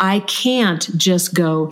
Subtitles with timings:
[0.00, 1.70] I can't just go,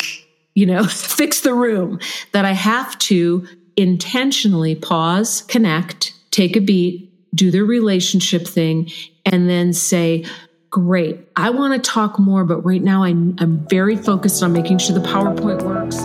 [0.55, 1.99] you know, fix the room,
[2.33, 8.91] that I have to intentionally pause, connect, take a beat, do the relationship thing,
[9.25, 10.25] and then say,
[10.71, 11.19] Great.
[11.35, 14.95] I want to talk more, but right now I'm, I'm very focused on making sure
[14.95, 15.97] the PowerPoint works.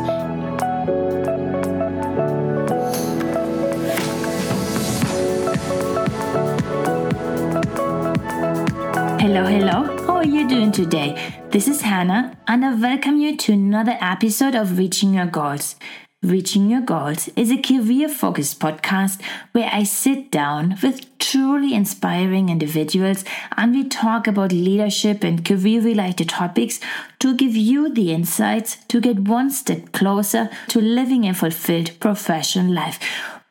[9.21, 10.02] Hello, hello.
[10.23, 11.33] Are you doing today?
[11.49, 15.75] This is Hannah, and I welcome you to another episode of Reaching Your Goals.
[16.21, 22.47] Reaching Your Goals is a career focused podcast where I sit down with truly inspiring
[22.47, 23.25] individuals
[23.57, 26.79] and we talk about leadership and career related topics
[27.19, 32.73] to give you the insights to get one step closer to living a fulfilled professional
[32.73, 32.97] life.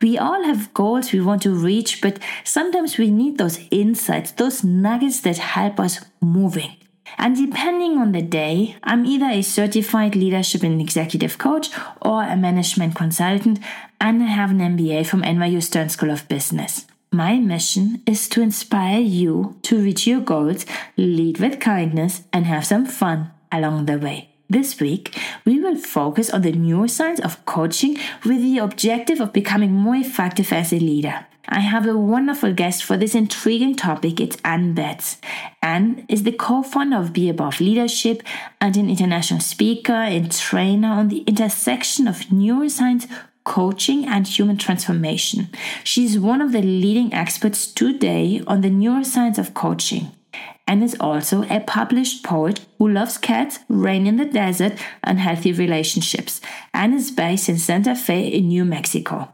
[0.03, 4.65] We all have goals we want to reach, but sometimes we need those insights, those
[4.65, 6.77] nuggets that help us moving.
[7.19, 11.71] And depending on the day, I'm either a certified leadership and executive coach
[12.01, 13.61] or a management consultant,
[14.01, 16.87] and I have an MBA from NYU Stern School of Business.
[17.13, 22.67] My mission is to inspire you to reach your goals, lead with kindness, and have
[22.67, 24.32] some fun along the way.
[24.53, 29.73] This week, we will focus on the neuroscience of coaching with the objective of becoming
[29.73, 31.25] more effective as a leader.
[31.49, 34.21] I have a wonderful guest for this intriguing topic.
[34.21, 35.17] It's Ann Betz.
[35.63, 38.23] Ann is the co founder of BEabove Leadership
[38.61, 43.11] and an international speaker and trainer on the intersection of neuroscience,
[43.45, 45.49] coaching, and human transformation.
[45.83, 50.13] She's one of the leading experts today on the neuroscience of coaching
[50.67, 55.53] and is also a published poet who loves cats, rain in the desert, and healthy
[55.53, 56.41] relationships,
[56.73, 59.29] and is based in Santa Fe in New Mexico.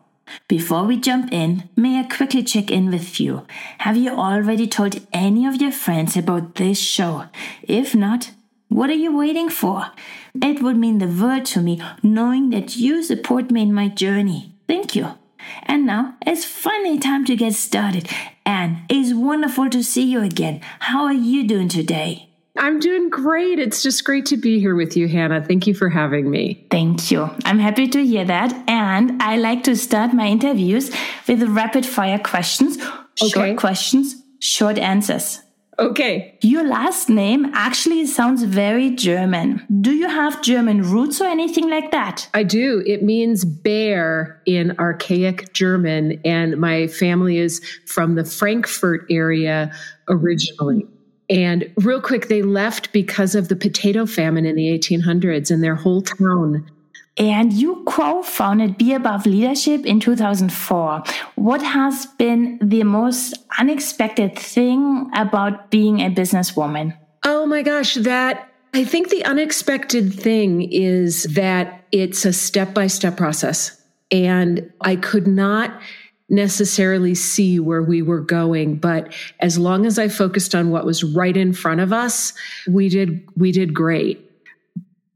[0.47, 3.47] Before we jump in, may I quickly check in with you?
[3.79, 7.25] Have you already told any of your friends about this show?
[7.63, 8.33] If not,
[8.69, 9.91] what are you waiting for?
[10.35, 14.55] It would mean the world to me knowing that you support me in my journey.
[14.67, 15.18] Thank you.
[15.63, 18.09] And now it's finally time to get started.
[18.45, 20.61] And it's wonderful to see you again.
[20.81, 22.29] How are you doing today?
[22.59, 23.59] I'm doing great.
[23.59, 25.45] It's just great to be here with you, Hannah.
[25.45, 26.67] Thank you for having me.
[26.71, 27.31] Thank you.
[27.45, 28.53] I'm happy to hear that.
[28.69, 30.91] And I like to start my interviews
[31.29, 32.79] with rapid fire questions,
[33.23, 33.29] okay.
[33.29, 35.41] short questions, short answers.
[35.79, 36.37] Okay.
[36.43, 39.65] Your last name actually sounds very German.
[39.81, 42.29] Do you have German roots or anything like that?
[42.35, 42.83] I do.
[42.85, 49.73] It means bear in archaic German, and my family is from the Frankfurt area
[50.09, 50.85] originally.
[51.31, 55.77] And real quick, they left because of the potato famine in the 1800s, and their
[55.77, 56.69] whole town.
[57.19, 61.03] And you co founded BEabove Leadership in 2004.
[61.35, 66.97] What has been the most unexpected thing about being a businesswoman?
[67.25, 72.87] Oh my gosh, that I think the unexpected thing is that it's a step by
[72.87, 73.83] step process.
[74.13, 75.81] And I could not
[76.31, 81.03] necessarily see where we were going but as long as i focused on what was
[81.03, 82.35] right in front of us
[82.69, 84.28] we did we did great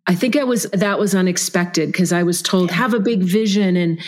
[0.07, 3.77] i think it was that was unexpected because i was told have a big vision
[3.77, 4.01] and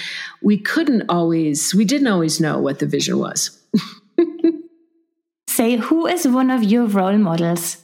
[0.42, 3.60] we couldn't always we didn't always know what the vision was.
[5.48, 7.83] Say who is one of your role models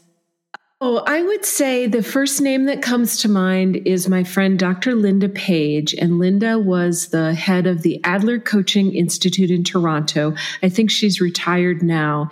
[0.83, 4.95] Oh, I would say the first name that comes to mind is my friend Dr.
[4.95, 5.93] Linda Page.
[5.93, 10.35] And Linda was the head of the Adler Coaching Institute in Toronto.
[10.63, 12.31] I think she's retired now.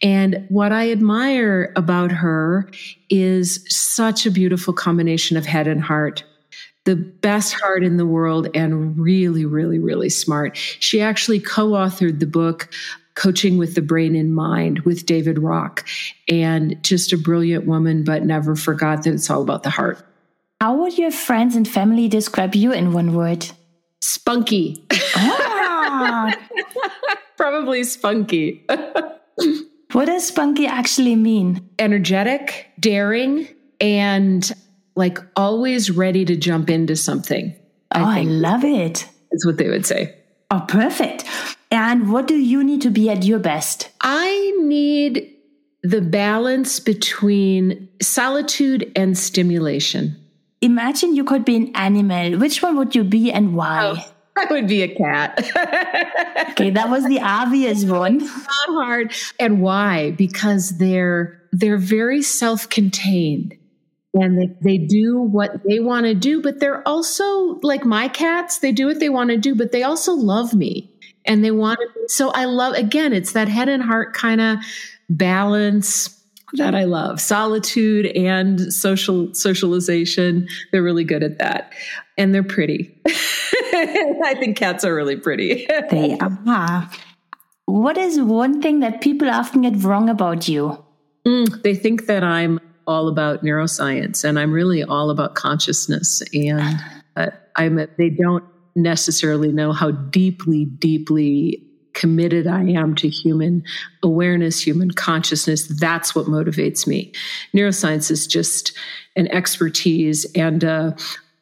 [0.00, 2.70] And what I admire about her
[3.10, 6.22] is such a beautiful combination of head and heart
[6.84, 10.56] the best heart in the world and really, really, really smart.
[10.56, 12.70] She actually co authored the book
[13.18, 15.84] Coaching with the Brain in Mind with David Rock.
[16.28, 20.00] And just a brilliant woman, but never forgot that it's all about the heart.
[20.60, 23.44] How would your friends and family describe you in one word?
[24.00, 24.86] Spunky.
[25.16, 26.32] Ah.
[27.36, 28.64] Probably spunky.
[29.92, 31.68] what does spunky actually mean?
[31.80, 33.48] Energetic, daring,
[33.80, 34.48] and
[34.94, 37.52] like always ready to jump into something.
[37.90, 39.08] I oh, I love it.
[39.32, 40.14] Is what they would say.
[40.52, 41.24] Oh, perfect.
[41.78, 43.90] And what do you need to be at your best?
[44.00, 45.32] I need
[45.84, 50.16] the balance between solitude and stimulation.
[50.60, 52.36] Imagine you could be an animal.
[52.36, 53.94] Which one would you be and why?
[53.94, 55.38] Oh, I would be a cat.
[56.50, 58.18] okay, that was the obvious one.
[58.18, 59.14] Not hard.
[59.38, 60.10] And why?
[60.10, 63.56] Because they're they're very self-contained
[64.14, 68.58] and they, they do what they want to do, but they're also like my cats,
[68.58, 70.87] they do what they want to do, but they also love me
[71.28, 72.08] and they want to.
[72.08, 74.58] So I love, again, it's that head and heart kind of
[75.08, 76.18] balance.
[76.54, 77.20] that I love.
[77.20, 80.48] Solitude and social socialization.
[80.72, 81.72] They're really good at that.
[82.16, 82.98] And they're pretty.
[83.06, 85.66] I think cats are really pretty.
[85.90, 86.90] they are.
[87.66, 90.82] What is one thing that people often get wrong about you?
[91.26, 96.22] Mm, they think that I'm all about neuroscience and I'm really all about consciousness.
[96.32, 96.80] And
[97.14, 98.44] uh, I'm, they don't
[98.82, 101.64] necessarily know how deeply, deeply
[101.94, 103.64] committed I am to human
[104.02, 105.66] awareness, human consciousness.
[105.66, 107.12] That's what motivates me.
[107.54, 108.72] Neuroscience is just
[109.16, 110.92] an expertise and uh,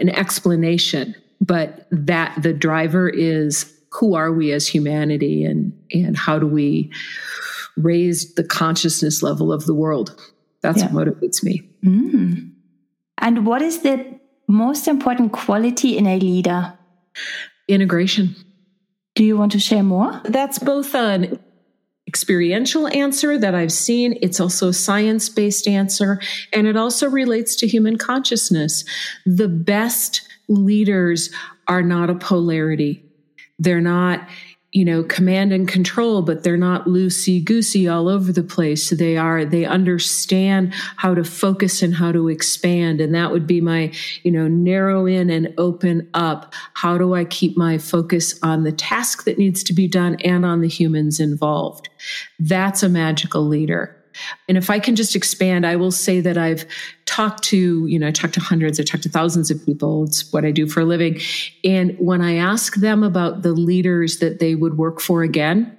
[0.00, 6.38] an explanation, but that the driver is who are we as humanity and and how
[6.38, 6.90] do we
[7.76, 10.18] raise the consciousness level of the world
[10.60, 10.92] that's yeah.
[10.92, 12.50] what motivates me mm.
[13.18, 14.18] and what is the
[14.48, 16.72] most important quality in a leader
[17.68, 18.34] integration
[19.14, 21.38] do you want to share more that's both an
[22.06, 24.16] experiential answer that I've seen.
[24.22, 26.20] It's also a science based answer,
[26.52, 28.84] and it also relates to human consciousness.
[29.24, 31.30] The best leaders
[31.66, 33.04] are not a polarity.
[33.58, 34.28] They're not,
[34.76, 38.90] you know, command and control, but they're not loosey goosey all over the place.
[38.90, 43.00] They are, they understand how to focus and how to expand.
[43.00, 43.90] And that would be my,
[44.22, 46.52] you know, narrow in and open up.
[46.74, 50.44] How do I keep my focus on the task that needs to be done and
[50.44, 51.88] on the humans involved?
[52.38, 53.96] That's a magical leader.
[54.46, 56.66] And if I can just expand, I will say that I've
[57.06, 60.04] talked to, you know, I talked to hundreds, I talked to thousands of people.
[60.04, 61.20] It's what I do for a living.
[61.64, 65.76] And when I ask them about the leaders that they would work for again,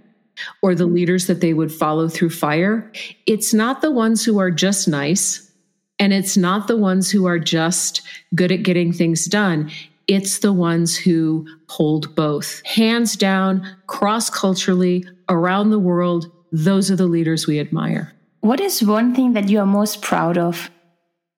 [0.62, 2.92] or the leaders that they would follow through fire,
[3.26, 5.52] it's not the ones who are just nice.
[6.00, 8.04] And it's not the ones who are just
[8.36, 9.72] good at getting things done.
[10.08, 12.64] It's the ones who hold both.
[12.66, 18.14] Hands down, cross culturally, around the world, those are the leaders we admire.
[18.42, 20.70] What is one thing that you are most proud of?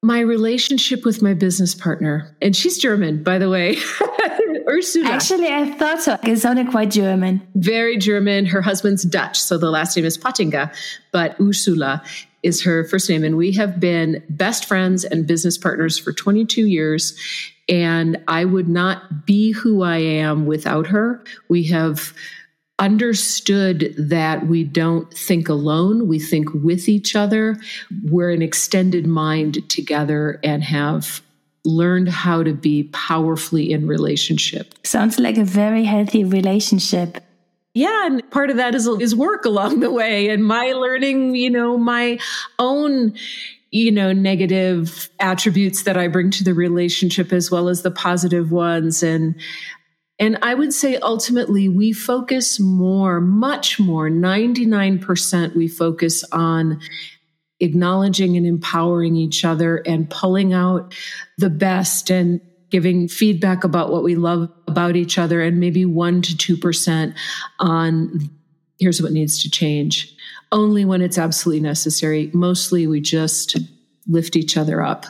[0.01, 2.36] My relationship with my business partner.
[2.42, 3.78] And she's German, by the way.
[4.68, 5.10] Ursula.
[5.10, 6.18] Actually, I thought so.
[6.24, 7.42] It sounded quite German.
[7.56, 8.46] Very German.
[8.46, 10.74] Her husband's Dutch, so the last name is Pottinga,
[11.12, 12.04] but Ursula
[12.44, 13.24] is her first name.
[13.24, 17.18] And we have been best friends and business partners for 22 years.
[17.68, 21.24] And I would not be who I am without her.
[21.50, 22.13] We have
[22.80, 27.58] understood that we don't think alone, we think with each other.
[28.06, 31.22] We're an extended mind together and have
[31.66, 34.74] learned how to be powerfully in relationship.
[34.86, 37.24] Sounds like a very healthy relationship.
[37.74, 41.50] Yeah, and part of that is is work along the way and my learning, you
[41.50, 42.20] know, my
[42.58, 43.14] own
[43.72, 48.52] you know negative attributes that I bring to the relationship as well as the positive
[48.52, 49.36] ones and
[50.19, 56.81] and I would say ultimately we focus more, much more, 99% we focus on
[57.62, 60.94] acknowledging and empowering each other and pulling out
[61.38, 66.21] the best and giving feedback about what we love about each other and maybe 1
[66.21, 67.16] to 2%
[67.60, 68.30] on
[68.80, 70.16] here's what needs to change.
[70.51, 72.31] Only when it's absolutely necessary.
[72.33, 73.57] Mostly we just
[74.07, 75.06] lift each other up.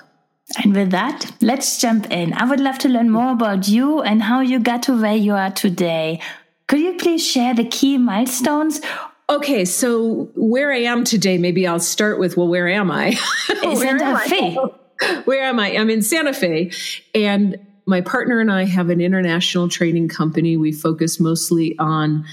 [0.58, 2.34] And with that, let's jump in.
[2.34, 5.34] I would love to learn more about you and how you got to where you
[5.34, 6.22] are today.
[6.68, 8.82] Could you please share the key milestones?
[9.30, 13.16] Okay, so where I am today, maybe I'll start with well, where am I?
[13.62, 14.58] where Santa Fe.
[15.24, 15.78] Where am I?
[15.78, 16.72] I'm in Santa Fe.
[17.16, 20.58] And my partner and I have an international training company.
[20.58, 22.26] We focus mostly on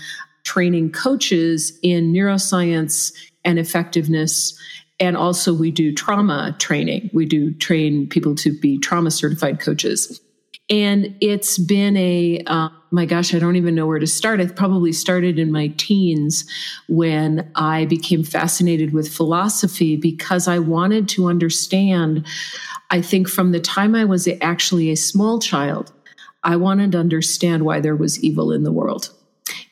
[0.43, 3.13] training coaches in neuroscience
[3.45, 4.59] and effectiveness
[4.99, 7.11] and also, we do trauma training.
[7.13, 10.21] We do train people to be trauma certified coaches.
[10.69, 14.41] And it's been a, uh, my gosh, I don't even know where to start.
[14.41, 16.45] I probably started in my teens
[16.89, 22.27] when I became fascinated with philosophy because I wanted to understand.
[22.91, 25.93] I think from the time I was actually a small child,
[26.43, 29.11] I wanted to understand why there was evil in the world.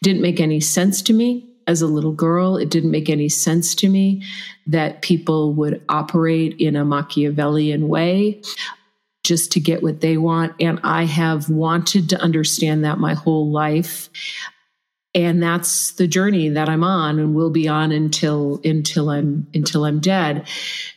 [0.03, 2.57] didn't make any sense to me as a little girl.
[2.57, 4.23] It didn't make any sense to me
[4.67, 8.41] that people would operate in a Machiavellian way
[9.25, 10.55] just to get what they want.
[10.61, 14.11] And I have wanted to understand that my whole life.
[15.15, 19.85] And that's the journey that I'm on and will be on until until I'm until
[19.85, 20.47] I'm dead.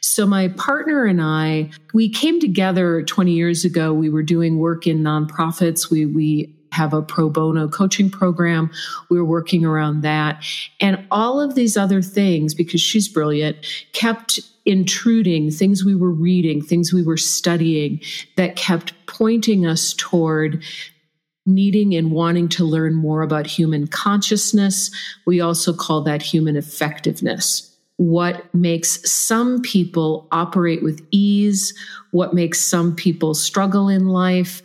[0.02, 3.94] So my partner and I, we came together 20 years ago.
[3.94, 5.92] We were doing work in nonprofits.
[5.92, 8.72] We we have a pro bono coaching program.
[9.10, 10.44] We were working around that.
[10.80, 13.58] And all of these other things, because she's brilliant,
[13.94, 18.00] kept intruding things we were reading, things we were studying
[18.36, 20.64] that kept pointing us toward
[21.46, 24.92] needing and wanting to learn more about human consciousness.
[25.26, 27.67] We also call that human effectiveness.
[27.98, 31.74] What makes some people operate with ease,
[32.12, 34.62] what makes some people struggle in life.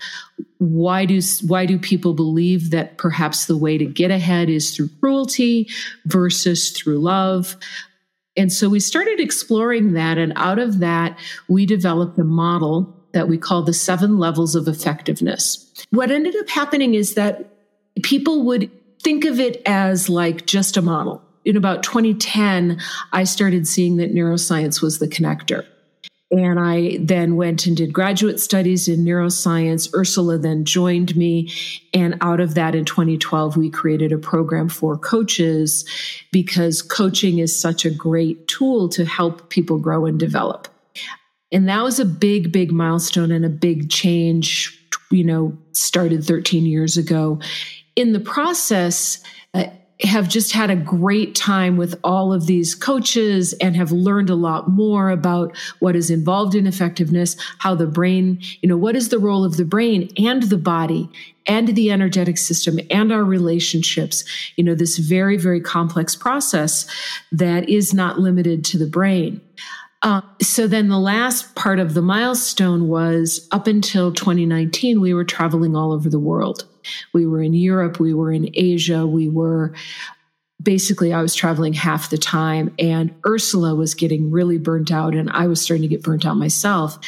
[0.59, 4.91] Why do, why do people believe that perhaps the way to get ahead is through
[5.01, 5.69] cruelty
[6.05, 7.57] versus through love?
[8.37, 10.19] And so we started exploring that.
[10.19, 14.69] And out of that, we developed a model that we call the seven levels of
[14.69, 15.73] effectiveness.
[15.91, 17.51] What ended up happening is that
[18.03, 18.71] people would
[19.03, 21.23] think of it as like just a model.
[21.45, 22.81] In about 2010,
[23.13, 25.67] I started seeing that neuroscience was the connector.
[26.31, 29.93] And I then went and did graduate studies in neuroscience.
[29.95, 31.53] Ursula then joined me.
[31.93, 35.85] And out of that, in 2012, we created a program for coaches
[36.31, 40.69] because coaching is such a great tool to help people grow and develop.
[41.53, 44.81] And that was a big, big milestone and a big change,
[45.11, 47.41] you know, started 13 years ago.
[47.95, 49.23] In the process,
[50.03, 54.35] have just had a great time with all of these coaches and have learned a
[54.35, 59.11] lot more about what is involved in effectiveness, how the brain, you know, what is
[59.11, 61.09] the role of the brain and the body
[61.47, 64.25] and the energetic system and our relationships,
[64.57, 66.87] you know, this very, very complex process
[67.31, 69.41] that is not limited to the brain.
[70.03, 75.25] Uh, so then the last part of the milestone was up until 2019, we were
[75.25, 76.67] traveling all over the world.
[77.13, 79.75] We were in Europe, we were in Asia, we were
[80.63, 85.31] basically, I was traveling half the time, and Ursula was getting really burnt out, and
[85.31, 86.99] I was starting to get burnt out myself.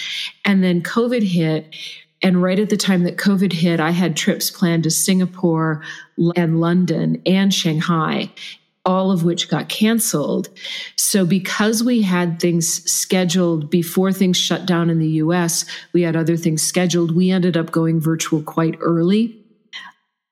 [0.45, 1.75] And then COVID hit.
[2.23, 5.83] And right at the time that COVID hit, I had trips planned to Singapore
[6.37, 8.31] and London and Shanghai
[8.87, 10.49] all of which got canceled.
[10.97, 16.17] So, because we had things scheduled before things shut down in the US, we had
[16.17, 17.17] other things scheduled.
[17.17, 19.44] We ended up going virtual quite early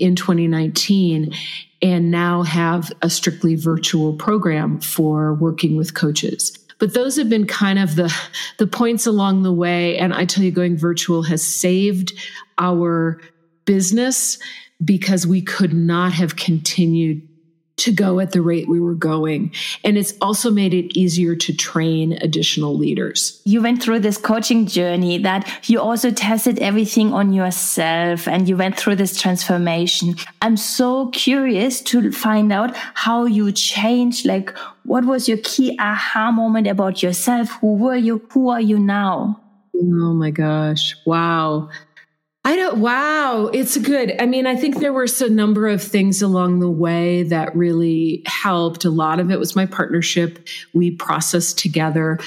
[0.02, 1.32] in 2019
[1.80, 6.58] and now have a strictly virtual program for working with coaches.
[6.78, 8.12] But those have been kind of the,
[8.58, 9.96] the points along the way.
[9.96, 12.12] And I tell you, going virtual has saved
[12.58, 13.20] our
[13.64, 14.38] business
[14.84, 17.26] because we could not have continued
[17.76, 19.52] to go at the rate we were going.
[19.84, 23.40] And it's also made it easier to train additional leaders.
[23.44, 28.56] You went through this coaching journey that you also tested everything on yourself and you
[28.56, 30.14] went through this transformation.
[30.42, 34.26] I'm so curious to find out how you changed.
[34.26, 37.50] Like, what was your key aha moment about yourself?
[37.60, 38.26] Who were you?
[38.32, 39.40] Who are you now?
[39.74, 40.94] Oh my gosh.
[41.06, 41.70] Wow.
[42.44, 44.20] I don't, wow, it's good.
[44.20, 48.22] I mean, I think there were a number of things along the way that really
[48.26, 48.84] helped.
[48.84, 50.48] A lot of it was my partnership.
[50.74, 52.18] We processed together.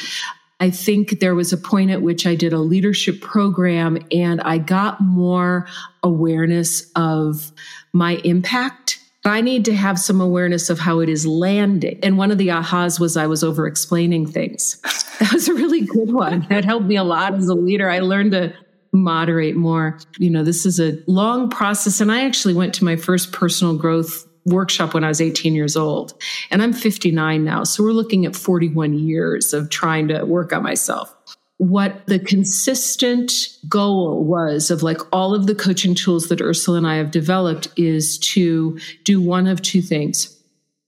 [0.62, 4.58] I think there was a point at which I did a leadership program and I
[4.58, 5.68] got more
[6.02, 7.52] awareness of
[7.92, 9.00] my impact.
[9.26, 12.00] I need to have some awareness of how it is landing.
[12.04, 14.82] And one of the ahas was I was over explaining things.
[15.20, 16.46] That was a really good one.
[16.50, 17.90] That helped me a lot as a leader.
[17.90, 18.54] I learned to
[18.96, 20.00] moderate more.
[20.18, 22.02] You know, this is a long process.
[22.02, 25.76] And I actually went to my first personal growth workshop when I was 18 years
[25.76, 26.14] old.
[26.52, 27.64] And I'm 59 now.
[27.64, 31.14] So we're looking at 41 years of trying to work on myself.
[31.58, 33.32] What the consistent
[33.68, 37.70] goal was of like all of the coaching tools that Ursula and I have developed
[37.78, 40.32] is to do one of two things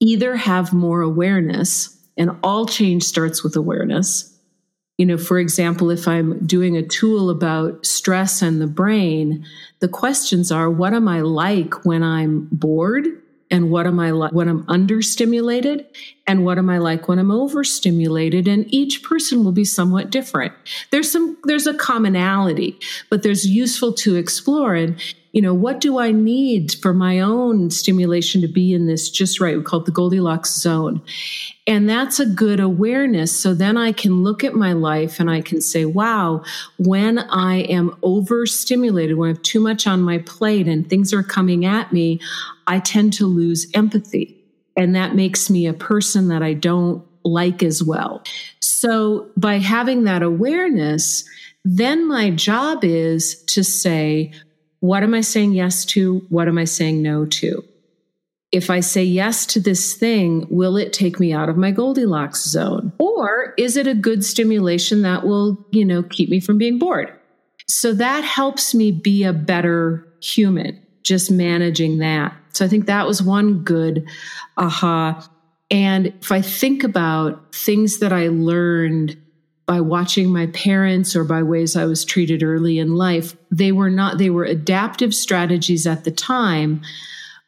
[0.00, 4.37] either have more awareness, and all change starts with awareness
[4.98, 9.46] you know, for example, if I'm doing a tool about stress and the brain,
[9.78, 13.06] the questions are what am I like when I'm bored?
[13.50, 15.86] And what am I like when I'm understimulated?
[16.26, 18.46] And what am I like when I'm overstimulated?
[18.46, 20.52] And each person will be somewhat different.
[20.90, 22.78] There's some, there's a commonality,
[23.08, 24.74] but there's useful to explore.
[24.74, 29.10] And you know, what do I need for my own stimulation to be in this
[29.10, 29.56] just right?
[29.56, 31.02] We call it the Goldilocks zone.
[31.66, 33.38] And that's a good awareness.
[33.38, 36.42] So then I can look at my life and I can say, wow,
[36.78, 41.22] when I am overstimulated, when I have too much on my plate and things are
[41.22, 42.20] coming at me,
[42.66, 44.34] I tend to lose empathy.
[44.76, 48.22] And that makes me a person that I don't like as well.
[48.60, 51.24] So by having that awareness,
[51.64, 54.32] then my job is to say,
[54.80, 56.24] what am I saying yes to?
[56.28, 57.64] What am I saying no to?
[58.50, 62.44] If I say yes to this thing, will it take me out of my Goldilocks
[62.44, 62.92] zone?
[62.98, 67.12] Or is it a good stimulation that will, you know, keep me from being bored?
[67.66, 72.34] So that helps me be a better human, just managing that.
[72.54, 74.06] So I think that was one good
[74.56, 75.28] aha.
[75.70, 79.16] And if I think about things that I learned
[79.68, 83.36] by watching my parents or by ways I was treated early in life.
[83.50, 86.80] They were not, they were adaptive strategies at the time,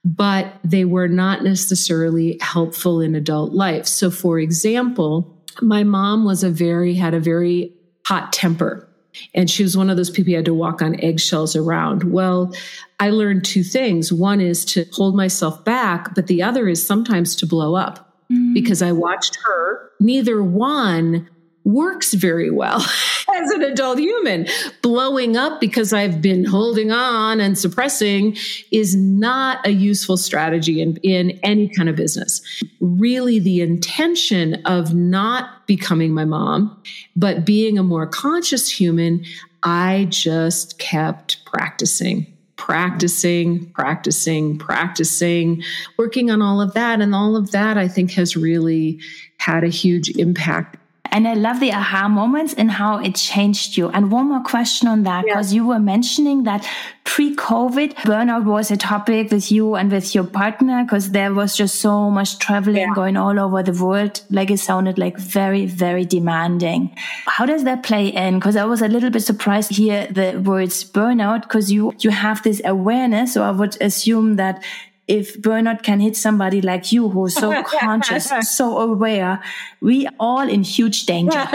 [0.04, 3.86] but they were not necessarily helpful in adult life.
[3.86, 7.72] So, for example, my mom was a very, had a very
[8.04, 8.86] hot temper.
[9.34, 12.04] And she was one of those people you had to walk on eggshells around.
[12.04, 12.54] Well,
[13.00, 14.12] I learned two things.
[14.12, 18.52] One is to hold myself back, but the other is sometimes to blow up mm.
[18.52, 19.90] because I watched her.
[20.00, 21.26] Neither one
[21.64, 22.78] works very well
[23.34, 24.46] as an adult human.
[24.82, 28.36] Blowing up because I've been holding on and suppressing
[28.70, 32.40] is not a useful strategy in, in any kind of business.
[32.80, 36.82] Really, the intention of not becoming my mom,
[37.16, 39.24] but being a more conscious human,
[39.62, 42.26] I just kept practicing
[42.60, 45.62] practicing, practicing, practicing,
[45.96, 47.00] working on all of that.
[47.00, 49.00] And all of that, I think, has really
[49.38, 50.76] had a huge impact
[51.10, 53.88] and I love the aha moments and how it changed you.
[53.88, 56.66] And one more question on that, because you were mentioning that
[57.04, 61.56] pre COVID, burnout was a topic with you and with your partner, because there was
[61.56, 62.94] just so much traveling yeah.
[62.94, 64.22] going all over the world.
[64.30, 66.94] Like it sounded like very, very demanding.
[67.26, 68.38] How does that play in?
[68.38, 72.10] Because I was a little bit surprised to hear the words burnout, because you, you
[72.10, 73.34] have this awareness.
[73.34, 74.62] So I would assume that
[75.10, 79.42] if burnout can hit somebody like you who's so conscious, so aware,
[79.80, 81.48] we all in huge danger.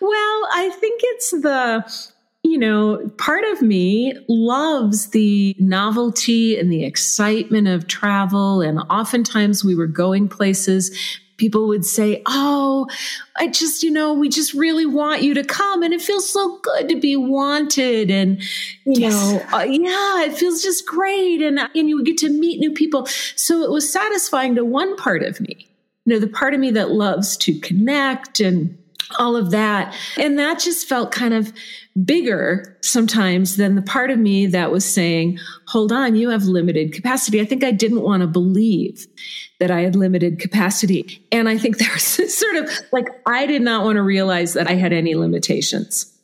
[0.00, 1.84] well, I think it's the
[2.42, 8.62] you know, part of me loves the novelty and the excitement of travel.
[8.62, 10.90] And oftentimes we were going places
[11.36, 12.59] people would say, Oh,
[13.36, 15.82] I just, you know, we just really want you to come.
[15.82, 18.10] And it feels so good to be wanted.
[18.10, 18.40] And,
[18.84, 19.12] you yes.
[19.12, 21.42] know, uh, yeah, it feels just great.
[21.42, 23.06] And, and you get to meet new people.
[23.36, 25.68] So it was satisfying to one part of me,
[26.04, 28.76] you know, the part of me that loves to connect and
[29.18, 29.94] all of that.
[30.18, 31.52] And that just felt kind of
[32.04, 36.92] bigger sometimes than the part of me that was saying, hold on, you have limited
[36.92, 37.40] capacity.
[37.40, 39.06] I think I didn't want to believe
[39.58, 41.26] that I had limited capacity.
[41.32, 44.68] And I think there was sort of like, I did not want to realize that
[44.68, 46.16] I had any limitations.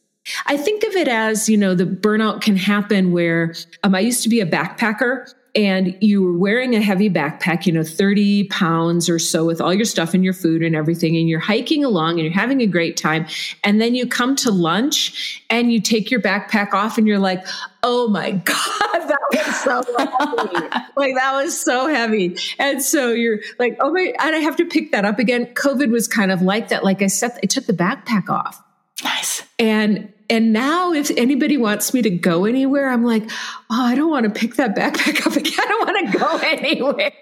[0.47, 3.55] I think of it as, you know, the burnout can happen where
[3.85, 7.73] um, I used to be a backpacker and you were wearing a heavy backpack, you
[7.73, 11.29] know, 30 pounds or so with all your stuff and your food and everything, and
[11.29, 13.27] you're hiking along and you're having a great time.
[13.65, 17.45] And then you come to lunch and you take your backpack off and you're like,
[17.83, 20.85] oh my God, that was so heavy.
[20.97, 22.37] like that was so heavy.
[22.59, 25.47] And so you're like, oh my, and I have to pick that up again.
[25.55, 26.85] COVID was kind of like that.
[26.85, 28.63] Like I said, I took the backpack off.
[29.03, 29.43] Nice.
[29.59, 33.25] And and now if anybody wants me to go anywhere, I'm like,
[33.71, 35.55] oh, I don't want to pick that backpack up again.
[35.59, 37.13] I don't want to go anywhere.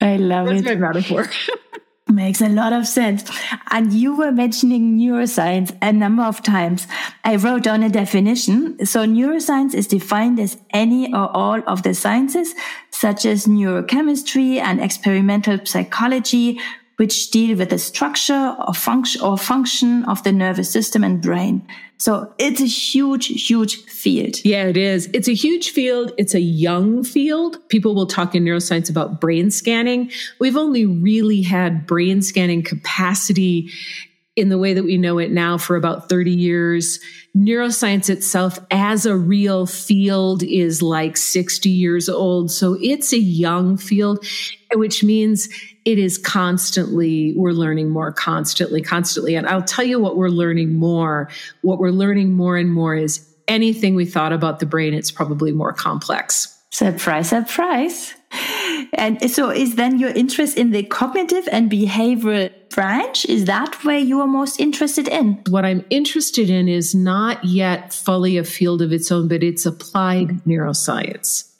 [0.00, 0.64] I love That's it.
[0.64, 1.28] That's my metaphor.
[2.10, 3.24] Makes a lot of sense.
[3.70, 6.86] And you were mentioning neuroscience a number of times.
[7.24, 8.84] I wrote down a definition.
[8.84, 12.54] So neuroscience is defined as any or all of the sciences,
[12.90, 16.60] such as neurochemistry and experimental psychology,
[16.96, 21.66] which deal with the structure or function or function of the nervous system and brain.
[21.98, 24.44] So it's a huge, huge field.
[24.44, 25.08] Yeah, it is.
[25.14, 26.12] It's a huge field.
[26.18, 27.56] It's a young field.
[27.68, 30.10] People will talk in neuroscience about brain scanning.
[30.38, 33.70] We've only really had brain scanning capacity
[34.36, 36.98] in the way that we know it now for about 30 years.
[37.36, 42.50] Neuroscience itself as a real field is like 60 years old.
[42.50, 44.26] So it's a young field,
[44.78, 45.48] which means
[45.84, 49.34] it is constantly, we're learning more constantly, constantly.
[49.34, 51.28] And I'll tell you what we're learning more.
[51.62, 55.52] What we're learning more and more is anything we thought about the brain, it's probably
[55.52, 56.50] more complex.
[56.70, 58.14] Surprise, surprise.
[58.94, 63.24] And so is then your interest in the cognitive and behavioral branch?
[63.26, 65.40] Is that where you are most interested in?
[65.48, 69.64] What I'm interested in is not yet fully a field of its own, but it's
[69.64, 71.53] applied neuroscience.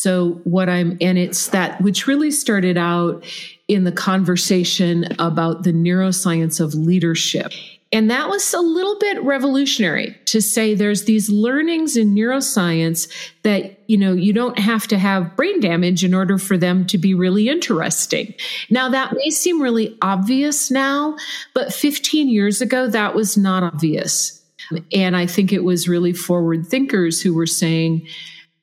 [0.00, 3.22] So what I'm, and it's that which really started out
[3.68, 7.52] in the conversation about the neuroscience of leadership.
[7.92, 13.78] And that was a little bit revolutionary to say there's these learnings in neuroscience that,
[13.88, 17.12] you know, you don't have to have brain damage in order for them to be
[17.12, 18.32] really interesting.
[18.70, 21.14] Now, that may seem really obvious now,
[21.52, 24.40] but 15 years ago, that was not obvious.
[24.94, 28.06] And I think it was really forward thinkers who were saying,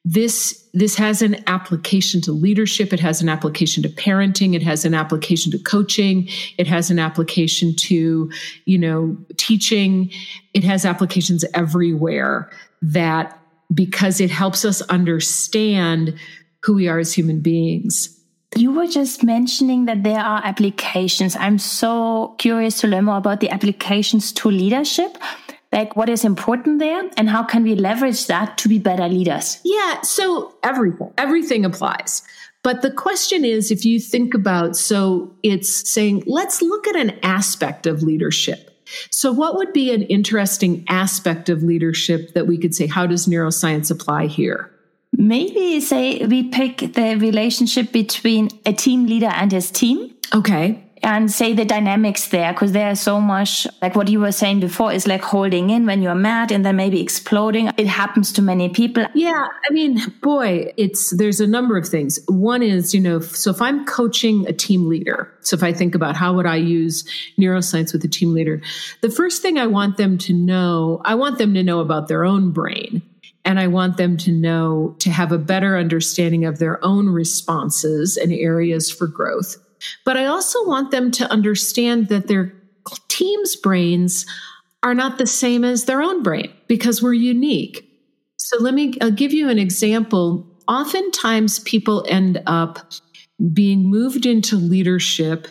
[0.10, 2.94] this this has an application to leadership.
[2.94, 4.56] It has an application to parenting.
[4.56, 6.30] It has an application to coaching.
[6.58, 8.32] It has an application to
[8.64, 10.10] you know teaching.
[10.54, 12.50] It has applications everywhere
[12.82, 13.38] that
[13.74, 16.18] because it helps us understand
[16.64, 18.18] who we are as human beings.
[18.56, 21.36] You were just mentioning that there are applications.
[21.36, 25.18] I'm so curious to learn more about the applications to leadership
[25.72, 29.60] like what is important there and how can we leverage that to be better leaders
[29.64, 32.24] yeah so everything everything applies
[32.68, 37.18] But the question is if you think about, so it's saying, let's look at an
[37.24, 38.72] aspect of leadership.
[39.10, 43.26] So, what would be an interesting aspect of leadership that we could say, how does
[43.26, 44.70] neuroscience apply here?
[45.14, 50.14] Maybe say we pick the relationship between a team leader and his team.
[50.34, 54.60] Okay and say the dynamics there because there's so much like what you were saying
[54.60, 57.70] before is like holding in when you're mad and then maybe exploding.
[57.78, 59.06] It happens to many people.
[59.14, 62.20] Yeah i mean boy it's there's a number of things.
[62.28, 65.96] One is you know so if i'm coaching a team leader so if i think
[65.96, 67.04] about how would i use
[67.38, 68.62] neuroscience with a team leader
[69.02, 72.26] the first thing i want them to know i want them to know about their
[72.26, 73.02] own brain.
[73.46, 78.18] And I want them to know to have a better understanding of their own responses
[78.18, 79.56] and areas for growth.
[80.06, 82.54] But I also want them to understand that their
[83.08, 84.26] team's brains
[84.84, 87.84] are not the same as their own brain because we're unique.
[88.38, 90.46] So let me I'll give you an example.
[90.68, 92.92] Oftentimes people end up
[93.54, 95.48] being moved into leadership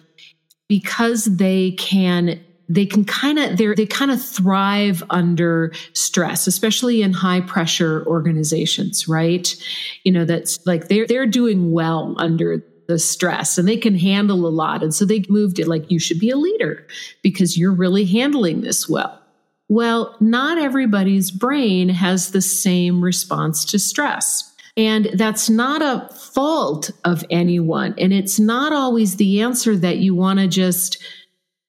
[0.69, 7.03] because they can they can kind of they they kind of thrive under stress especially
[7.03, 9.55] in high pressure organizations right
[10.03, 14.47] you know that's like they're they're doing well under the stress and they can handle
[14.47, 14.83] a lot.
[14.83, 16.87] And so they moved it like, you should be a leader
[17.23, 19.21] because you're really handling this well.
[19.69, 24.53] Well, not everybody's brain has the same response to stress.
[24.77, 27.95] And that's not a fault of anyone.
[27.99, 31.03] And it's not always the answer that you want to just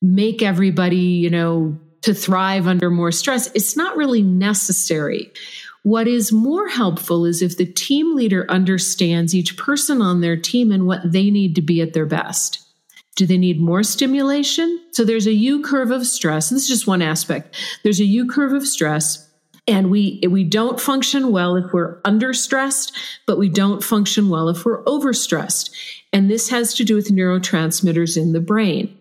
[0.01, 3.49] make everybody, you know, to thrive under more stress.
[3.55, 5.31] It's not really necessary.
[5.87, 10.69] What is more helpful is if the team leader understands each person on their team
[10.69, 12.59] and what they need to be at their best.
[13.15, 14.81] Do they need more stimulation?
[14.91, 16.49] So there's a U curve of stress.
[16.49, 17.55] This is just one aspect.
[17.83, 19.31] There's a U curve of stress
[19.65, 22.93] and we we don't function well if we're under stressed,
[23.25, 25.69] but we don't function well if we're overstressed.
[26.11, 28.93] And this has to do with neurotransmitters in the brain.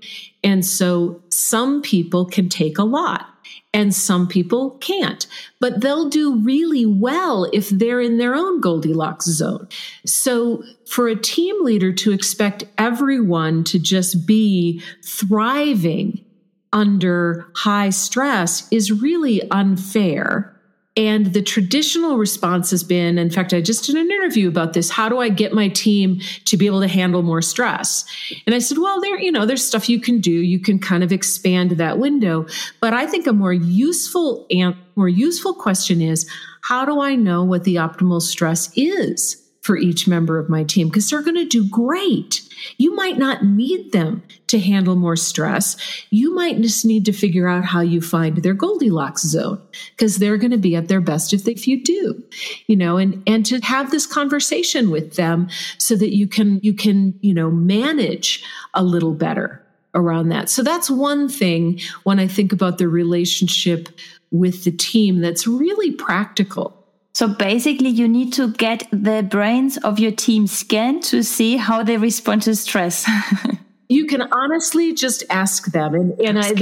[0.44, 3.35] And so some people can take a lot
[3.76, 5.26] and some people can't.
[5.60, 9.68] But they'll do really well if they're in their own Goldilocks zone.
[10.06, 16.24] So for a team leader to expect everyone to just be thriving
[16.72, 20.55] under high stress is really unfair
[20.96, 24.88] and the traditional response has been, in fact, I just did an interview about this.
[24.88, 28.04] How do I get my team to be able to handle more stress?
[28.46, 30.30] And I said, well, there, you know, there's stuff you can do.
[30.30, 32.46] You can kind of expand that window.
[32.80, 36.28] But I think a more useful and more useful question is,
[36.62, 39.45] how do I know what the optimal stress is?
[39.66, 42.40] For each member of my team because they're going to do great.
[42.78, 45.76] You might not need them to handle more stress.
[46.10, 50.36] You might just need to figure out how you find their Goldilocks zone because they're
[50.36, 52.22] going to be at their best if, if you do,
[52.68, 55.48] you know, and, and to have this conversation with them
[55.78, 59.60] so that you can, you can, you know, manage a little better
[59.96, 60.48] around that.
[60.48, 63.88] So that's one thing when I think about the relationship
[64.30, 66.75] with the team that's really practical
[67.16, 71.82] so basically, you need to get the brains of your team scanned to see how
[71.82, 73.08] they respond to stress.
[73.88, 75.94] you can honestly just ask them.
[75.94, 76.52] And, and I,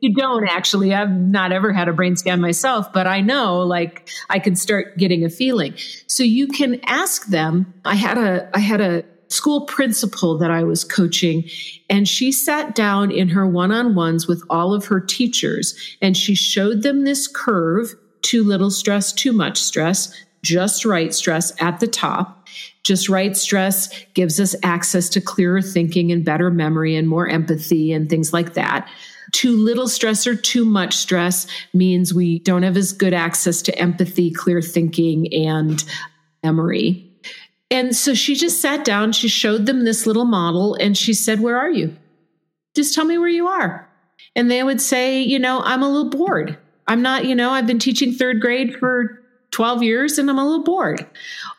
[0.00, 0.94] you don't actually.
[0.94, 4.96] I've not ever had a brain scan myself, but I know like I can start
[4.96, 5.74] getting a feeling.
[6.06, 7.74] So you can ask them.
[7.84, 11.44] I had a, I had a, school principal that I was coaching,
[11.90, 16.16] and she sat down in her one on ones with all of her teachers and
[16.16, 21.80] she showed them this curve too little stress, too much stress, just right stress at
[21.80, 22.46] the top.
[22.84, 27.92] Just right stress gives us access to clearer thinking and better memory and more empathy
[27.92, 28.88] and things like that.
[29.32, 33.78] Too little stress or too much stress means we don't have as good access to
[33.78, 35.84] empathy, clear thinking, and
[36.42, 37.04] memory.
[37.70, 41.40] And so she just sat down, she showed them this little model, and she said,
[41.40, 41.94] Where are you?
[42.74, 43.86] Just tell me where you are.
[44.34, 46.56] And they would say, You know, I'm a little bored.
[46.88, 50.44] I'm not, you know, I've been teaching third grade for 12 years and I'm a
[50.44, 51.06] little bored.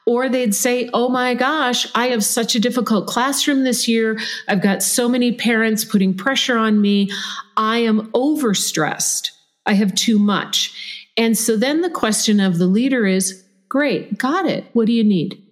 [0.05, 4.19] Or they'd say, Oh my gosh, I have such a difficult classroom this year.
[4.47, 7.11] I've got so many parents putting pressure on me.
[7.57, 9.31] I am overstressed.
[9.65, 10.73] I have too much.
[11.15, 14.65] And so then the question of the leader is, Great, got it.
[14.73, 15.43] What do you need?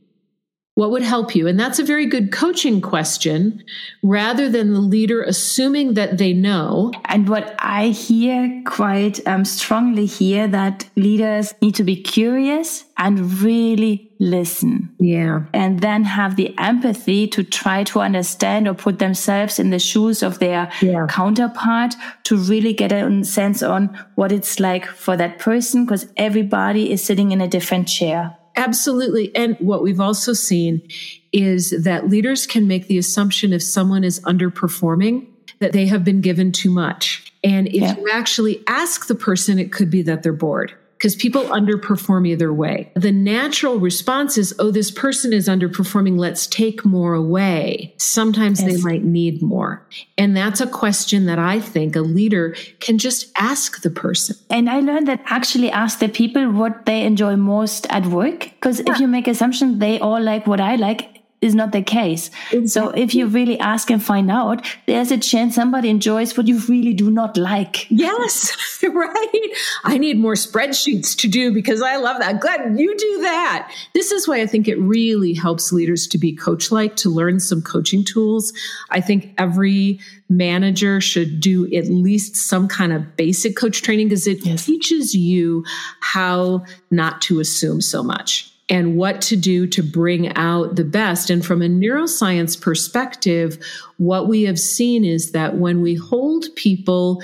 [0.78, 1.48] What would help you?
[1.48, 3.63] And that's a very good coaching question
[4.04, 6.92] rather than the leader assuming that they know.
[7.06, 13.42] And what I hear quite um, strongly here that leaders need to be curious and
[13.42, 14.94] really listen.
[15.00, 15.46] Yeah.
[15.52, 20.22] And then have the empathy to try to understand or put themselves in the shoes
[20.22, 21.08] of their yeah.
[21.10, 26.92] counterpart to really get a sense on what it's like for that person because everybody
[26.92, 28.38] is sitting in a different chair.
[28.58, 29.34] Absolutely.
[29.36, 30.88] And what we've also seen
[31.32, 35.28] is that leaders can make the assumption if someone is underperforming
[35.60, 37.32] that they have been given too much.
[37.43, 37.98] And if yeah.
[37.98, 42.52] you actually ask the person, it could be that they're bored because people underperform either
[42.52, 42.92] way.
[42.96, 46.18] The natural response is, oh, this person is underperforming.
[46.18, 47.94] Let's take more away.
[47.98, 48.72] Sometimes yes.
[48.72, 49.86] they might need more.
[50.18, 54.36] And that's a question that I think a leader can just ask the person.
[54.50, 58.40] And I learned that actually ask the people what they enjoy most at work.
[58.40, 58.94] Because yeah.
[58.94, 62.32] if you make assumptions they all like what I like, is not the case.
[62.52, 62.67] Exactly.
[62.67, 66.60] So if you really ask and find out, there's a chance somebody enjoys what you
[66.67, 67.89] really do not like.
[67.91, 69.50] Yes, right.
[69.84, 72.39] I need more spreadsheets to do because I love that.
[72.39, 73.71] Glad you do that.
[73.93, 77.39] This is why I think it really helps leaders to be coach like, to learn
[77.39, 78.52] some coaching tools.
[78.89, 84.26] I think every manager should do at least some kind of basic coach training because
[84.28, 84.65] it yes.
[84.65, 85.63] teaches you
[86.00, 91.30] how not to assume so much and what to do to bring out the best.
[91.30, 93.58] And from a neuroscience perspective,
[93.97, 97.23] what we have seen is that when we hold people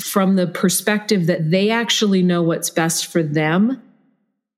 [0.00, 3.82] from the perspective that they actually know what's best for them,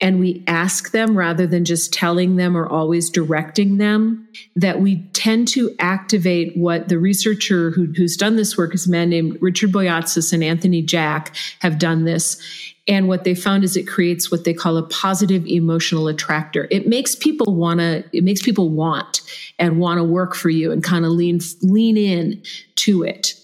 [0.03, 4.97] and we ask them rather than just telling them or always directing them, that we
[5.13, 9.39] tend to activate what the researcher who, who's done this work is a man named
[9.41, 12.43] Richard Boyatzis and Anthony Jack have done this
[12.89, 16.67] and what they found is it creates what they call a positive emotional attractor.
[16.71, 19.23] It makes people want to, it makes people want
[19.59, 22.43] and want to work for you and kind of lean, lean in
[22.77, 23.35] to it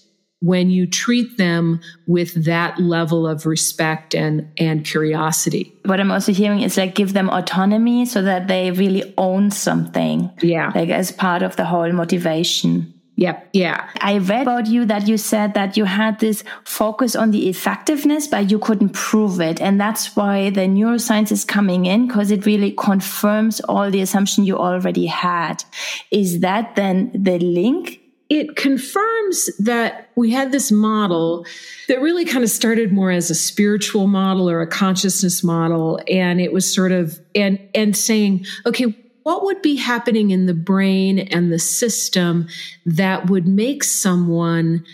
[0.41, 5.73] when you treat them with that level of respect and, and curiosity.
[5.83, 10.31] What I'm also hearing is like give them autonomy so that they really own something.
[10.41, 10.71] Yeah.
[10.73, 12.93] Like as part of the whole motivation.
[13.19, 13.49] Yep.
[13.51, 13.89] Yeah.
[13.99, 18.27] I read about you that you said that you had this focus on the effectiveness,
[18.27, 19.59] but you couldn't prove it.
[19.59, 24.45] And that's why the neuroscience is coming in because it really confirms all the assumption
[24.45, 25.65] you already had.
[26.11, 27.98] Is that then the link?
[28.29, 31.45] It confirms that we had this model
[31.87, 35.99] that really kind of started more as a spiritual model or a consciousness model.
[36.07, 40.53] And it was sort of, and, and saying, okay, what would be happening in the
[40.53, 42.47] brain and the system
[42.85, 44.85] that would make someone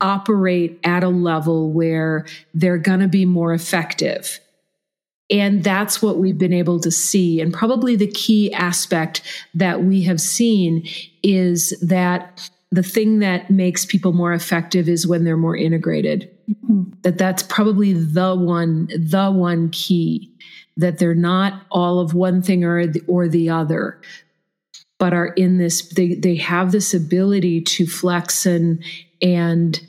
[0.00, 4.38] operate at a level where they're going to be more effective?
[5.30, 7.40] And that's what we've been able to see.
[7.40, 9.22] And probably the key aspect
[9.54, 10.86] that we have seen
[11.22, 16.30] is that the thing that makes people more effective is when they're more integrated.
[16.50, 16.90] Mm-hmm.
[17.02, 20.32] That that's probably the one, the one key
[20.76, 24.00] that they're not all of one thing or the, or the other
[24.98, 28.82] but are in this they they have this ability to flex and
[29.22, 29.80] and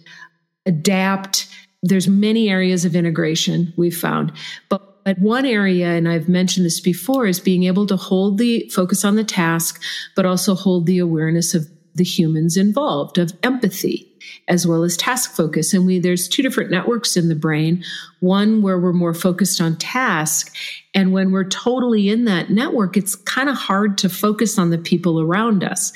[0.65, 1.47] adapt
[1.81, 4.31] there's many areas of integration we've found
[4.69, 8.67] but but one area, and I've mentioned this before, is being able to hold the
[8.73, 9.79] focus on the task,
[10.15, 14.11] but also hold the awareness of the humans involved, of empathy
[14.47, 15.73] as well as task focus.
[15.73, 17.83] And we, there's two different networks in the brain.
[18.19, 20.55] One where we're more focused on task.
[20.93, 24.77] And when we're totally in that network, it's kind of hard to focus on the
[24.77, 25.91] people around us.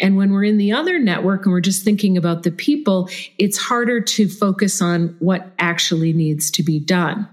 [0.00, 3.58] And when we're in the other network and we're just thinking about the people, it's
[3.58, 7.28] harder to focus on what actually needs to be done.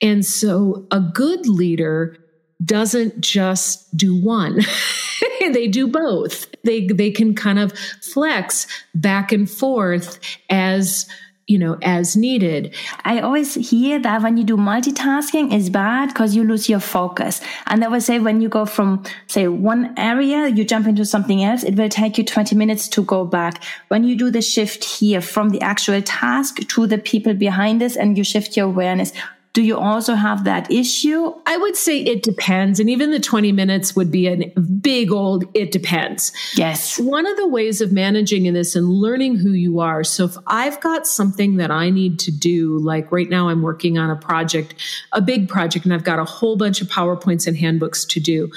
[0.00, 2.18] And so a good leader
[2.64, 4.60] doesn't just do one.
[5.40, 6.46] they do both.
[6.62, 10.18] They they can kind of flex back and forth
[10.50, 11.06] as
[11.46, 12.74] you know as needed
[13.04, 17.40] i always hear that when you do multitasking is bad because you lose your focus
[17.66, 21.44] and i would say when you go from say one area you jump into something
[21.44, 24.84] else it will take you 20 minutes to go back when you do the shift
[24.84, 29.12] here from the actual task to the people behind this and you shift your awareness
[29.54, 31.32] do you also have that issue?
[31.46, 32.80] I would say it depends.
[32.80, 36.32] And even the 20 minutes would be a big old it depends.
[36.56, 36.98] Yes.
[36.98, 40.02] One of the ways of managing in this and learning who you are.
[40.02, 43.96] So if I've got something that I need to do, like right now I'm working
[43.96, 44.74] on a project,
[45.12, 48.50] a big project, and I've got a whole bunch of PowerPoints and handbooks to do.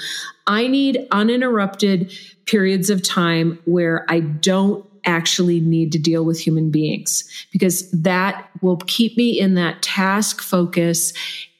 [0.48, 2.12] I need uninterrupted
[2.46, 8.48] periods of time where I don't actually need to deal with human beings because that
[8.62, 11.12] will keep me in that task focus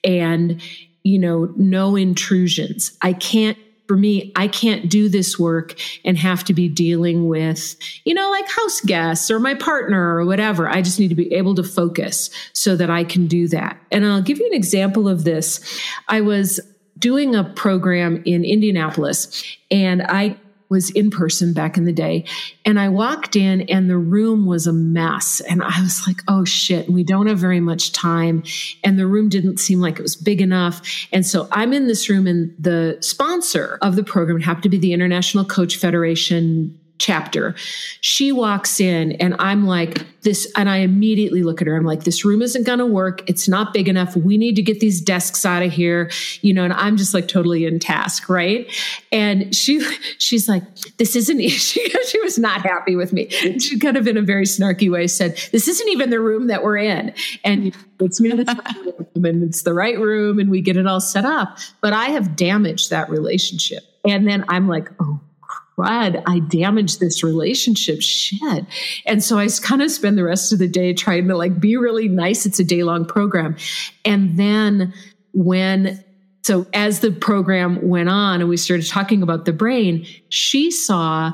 [0.05, 0.63] and
[1.03, 2.97] you know no intrusions.
[3.03, 5.75] I can't for me i can't do this work
[6.05, 7.75] and have to be dealing with
[8.05, 10.69] you know like house guests or my partner or whatever.
[10.69, 13.81] I just need to be able to focus so that i can do that.
[13.91, 15.61] And i'll give you an example of this.
[16.07, 16.61] I was
[16.99, 20.37] doing a program in indianapolis and i
[20.69, 22.25] was in person back in the day.
[22.65, 25.41] And I walked in and the room was a mess.
[25.41, 28.43] And I was like, oh shit, we don't have very much time.
[28.85, 31.07] And the room didn't seem like it was big enough.
[31.13, 34.79] And so I'm in this room and the sponsor of the program happened to be
[34.79, 37.55] the International Coach Federation chapter.
[38.01, 41.77] She walks in and I'm like, this, and I immediately look at her.
[41.77, 43.29] I'm like, this room isn't going to work.
[43.29, 44.17] It's not big enough.
[44.17, 46.11] We need to get these desks out of here,
[46.43, 48.29] you know, and I'm just like totally in task.
[48.29, 48.71] Right.
[49.13, 49.81] And she,
[50.19, 50.63] she's like,
[50.99, 53.29] this isn't, she, she was not happy with me.
[53.29, 56.63] She kind of in a very snarky way said, this isn't even the room that
[56.63, 57.15] we're in.
[57.45, 58.31] And it's me
[59.15, 61.59] and it's the right room and we get it all set up.
[61.81, 63.85] But I have damaged that relationship.
[64.05, 65.21] And then I'm like, oh
[65.79, 68.03] crud, I damaged this relationship.
[68.03, 68.65] Shit.
[69.07, 71.77] And so I kind of spend the rest of the day trying to like be
[71.77, 72.47] really nice.
[72.47, 73.57] It's a day long program.
[74.05, 74.93] And then
[75.33, 76.05] when
[76.43, 81.33] so as the program went on and we started talking about the brain, she saw,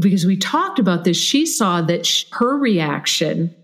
[0.00, 3.54] because we talked about this, she saw that her reaction,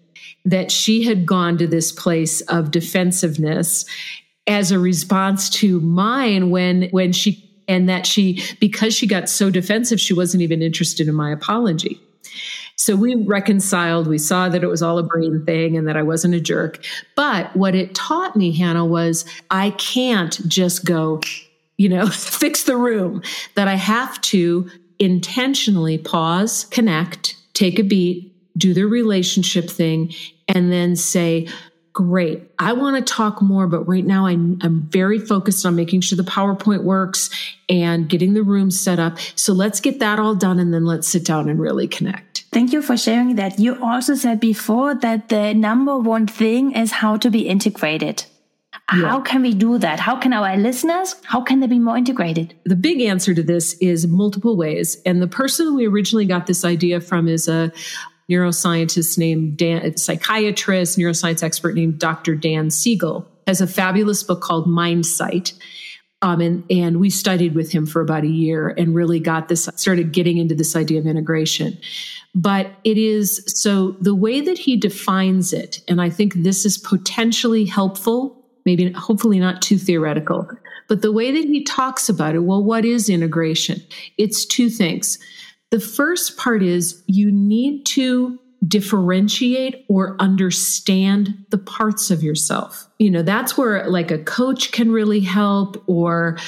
[0.45, 3.87] that she had gone to this place of defensiveness
[4.47, 9.51] as a response to mine when when she and that she, because she got so
[9.51, 12.01] defensive, she wasn't even interested in my apology.
[12.81, 14.07] So we reconciled.
[14.07, 16.83] We saw that it was all a brain thing and that I wasn't a jerk.
[17.15, 21.21] But what it taught me, Hannah, was I can't just go,
[21.77, 23.23] you know, fix the room,
[23.55, 30.15] that I have to intentionally pause, connect, take a beat, do the relationship thing,
[30.49, 31.49] and then say,
[31.93, 32.51] great.
[32.59, 36.17] I want to talk more, but right now I'm, I'm very focused on making sure
[36.17, 37.31] the PowerPoint works
[37.69, 39.19] and getting the room set up.
[39.35, 42.45] So let's get that all done and then let's sit down and really connect.
[42.53, 43.59] Thank you for sharing that.
[43.59, 48.25] You also said before that the number one thing is how to be integrated.
[48.93, 49.09] Yeah.
[49.09, 50.01] How can we do that?
[50.01, 52.55] How can our listeners, how can they be more integrated?
[52.65, 55.01] The big answer to this is multiple ways.
[55.07, 57.73] And the person we originally got this idea from is a,
[58.31, 62.35] neuroscientist named Dan, psychiatrist, neuroscience expert named Dr.
[62.35, 65.53] Dan Siegel, has a fabulous book called Mindsight.
[66.23, 69.69] Um, and, and we studied with him for about a year and really got this,
[69.77, 71.79] started getting into this idea of integration.
[72.35, 76.79] But it is so the way that he defines it, and I think this is
[76.79, 80.49] potentially helpful, maybe hopefully not too theoretical,
[80.89, 83.81] but the way that he talks about it, well, what is integration?
[84.19, 85.19] It's two things.
[85.71, 92.89] The first part is you need to differentiate or understand the parts of yourself.
[92.99, 96.39] You know, that's where like a coach can really help or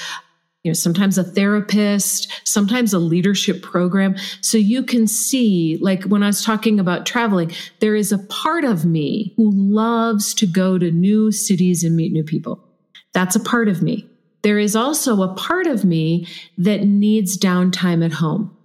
[0.65, 4.17] you know sometimes a therapist sometimes a leadership program.
[4.41, 8.65] So you can see like when i was talking about traveling there is a part
[8.65, 12.63] of me who loves to go to new cities and meet new people.
[13.13, 14.09] That's a part of me.
[14.43, 16.27] There is also a part of me
[16.59, 18.57] that needs downtime at home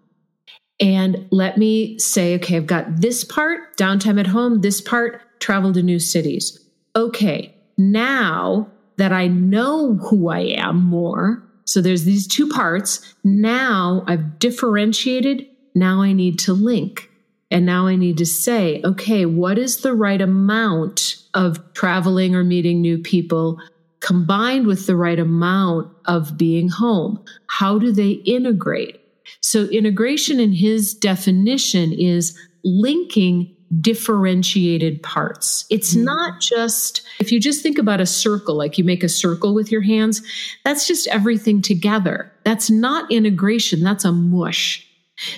[0.79, 5.73] and let me say, okay, I've got this part, downtime at home, this part, travel
[5.73, 6.59] to new cities.
[6.95, 13.15] Okay, now that I know who I am more, so there's these two parts.
[13.23, 15.47] Now I've differentiated.
[15.75, 17.09] Now I need to link.
[17.49, 22.43] And now I need to say, okay, what is the right amount of traveling or
[22.43, 23.59] meeting new people
[23.99, 27.23] combined with the right amount of being home?
[27.47, 28.99] How do they integrate?
[29.47, 35.65] So integration in his definition is linking differentiated parts.
[35.69, 36.03] It's mm.
[36.03, 39.71] not just, if you just think about a circle, like you make a circle with
[39.71, 40.21] your hands,
[40.65, 42.29] that's just everything together.
[42.43, 44.85] That's not integration, that's a mush.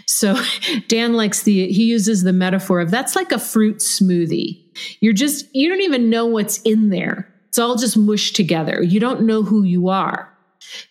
[0.07, 0.35] So
[0.87, 4.59] Dan likes the, he uses the metaphor of that's like a fruit smoothie.
[5.01, 7.31] You're just, you don't even know what's in there.
[7.49, 8.81] It's all just mushed together.
[8.81, 10.35] You don't know who you are.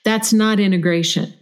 [0.04, 1.35] That's not integration.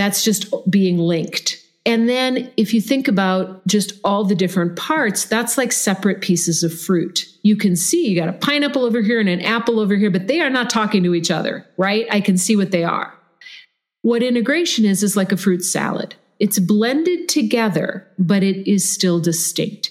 [0.00, 1.62] That's just being linked.
[1.84, 6.62] And then if you think about just all the different parts, that's like separate pieces
[6.62, 7.26] of fruit.
[7.42, 10.26] You can see you got a pineapple over here and an apple over here, but
[10.26, 12.06] they are not talking to each other, right?
[12.10, 13.12] I can see what they are.
[14.00, 16.14] What integration is, is like a fruit salad.
[16.38, 19.90] It's blended together, but it is still distinct.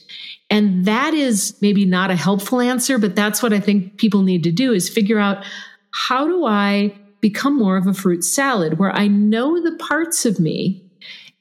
[0.49, 4.41] And that is maybe not a helpful answer, but that's what I think people need
[4.41, 5.45] to do is figure out
[5.91, 10.39] how do I become more of a fruit salad where I know the parts of
[10.39, 10.83] me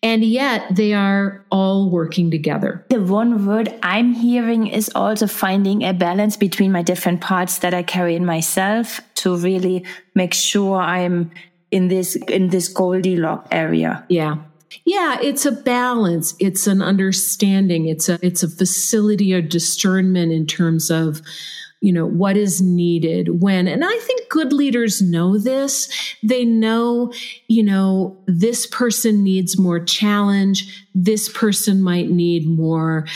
[0.02, 2.84] and yet they are all working together.
[2.90, 7.74] The one word I'm hearing is also finding a balance between my different parts that
[7.74, 11.32] I carry in myself to really make sure I'm
[11.70, 14.04] in this in this Goldilocks area.
[14.08, 14.36] Yeah.
[14.84, 16.34] Yeah, it's a balance.
[16.38, 17.86] It's an understanding.
[17.86, 21.22] It's a it's a facility of discernment in terms of
[21.80, 23.68] you know, what is needed when.
[23.68, 25.88] And I think good leaders know this.
[26.22, 27.12] They know,
[27.46, 30.86] you know, this person needs more challenge.
[30.94, 33.06] This person might need more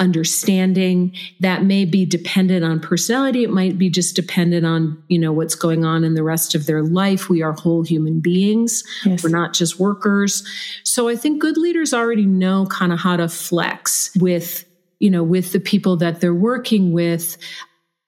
[0.00, 5.32] understanding that may be dependent on personality it might be just dependent on you know
[5.32, 9.22] what's going on in the rest of their life we are whole human beings yes.
[9.22, 10.44] we're not just workers
[10.82, 14.64] so i think good leaders already know kind of how to flex with
[14.98, 17.36] you know with the people that they're working with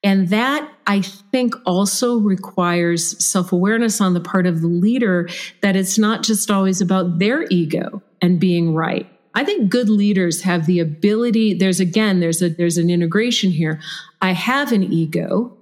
[0.06, 5.28] and that I think also requires self awareness on the part of the leader
[5.62, 9.10] that it's not just always about their ego and being right.
[9.34, 11.54] I think good leaders have the ability.
[11.54, 13.80] There's again, there's a, there's an integration here.
[14.22, 15.56] I have an ego.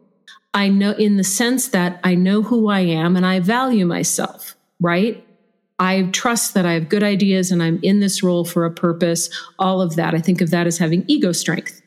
[0.52, 4.56] I know in the sense that I know who I am and I value myself,
[4.78, 5.26] right?
[5.78, 9.30] I trust that I have good ideas and I'm in this role for a purpose.
[9.58, 10.14] All of that.
[10.14, 11.80] I think of that as having ego strength,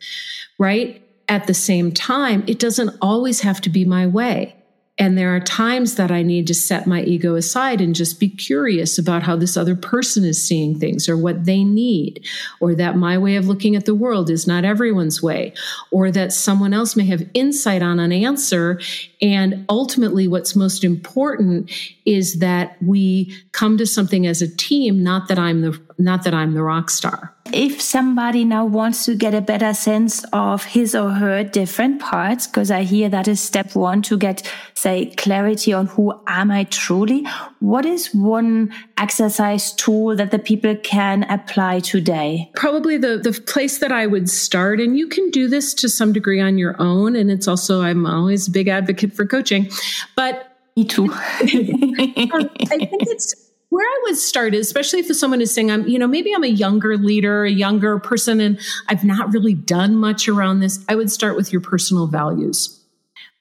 [0.58, 1.07] right?
[1.30, 4.56] At the same time, it doesn't always have to be my way.
[5.00, 8.30] And there are times that I need to set my ego aside and just be
[8.30, 12.26] curious about how this other person is seeing things or what they need,
[12.60, 15.54] or that my way of looking at the world is not everyone's way,
[15.92, 18.80] or that someone else may have insight on an answer.
[19.22, 21.72] And ultimately, what's most important
[22.06, 26.34] is that we come to something as a team, not that I'm the, not that
[26.34, 30.94] I'm the rock star if somebody now wants to get a better sense of his
[30.96, 35.74] or her different parts, because I hear that is step one to get, say, clarity
[35.74, 37.26] on who am I truly,
[37.60, 42.52] what is one exercise tool that the people can apply today?
[42.56, 46.14] Probably the, the place that I would start, and you can do this to some
[46.14, 47.16] degree on your own.
[47.16, 49.70] And it's also, I'm always a big advocate for coaching,
[50.16, 51.10] but me too.
[51.14, 56.08] I think it's where I would start especially if someone is saying, I'm, you know,
[56.08, 60.60] maybe I'm a younger leader, a younger person, and I've not really done much around
[60.60, 60.84] this.
[60.88, 62.80] I would start with your personal values.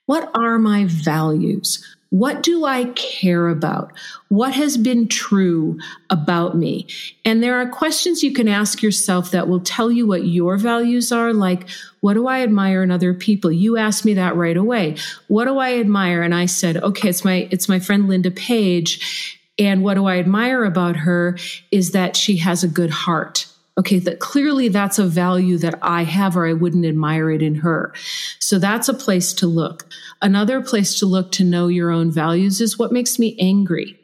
[0.07, 1.85] What are my values?
[2.11, 3.93] What do I care about?
[4.29, 6.87] What has been true about me?
[7.25, 11.11] And there are questions you can ask yourself that will tell you what your values
[11.11, 11.33] are.
[11.33, 11.69] Like,
[12.01, 13.51] what do I admire in other people?
[13.51, 14.97] You asked me that right away.
[15.27, 16.23] What do I admire?
[16.23, 20.19] And I said, okay, it's my, it's my friend Linda Page and what do I
[20.19, 21.39] admire about her
[21.71, 23.47] is that she has a good heart.
[23.79, 27.57] Okay, that clearly that's a value that I have or I wouldn't admire it in
[27.57, 27.93] her.
[28.39, 29.87] So that's a place to look.
[30.23, 33.99] Another place to look to know your own values is what makes me angry.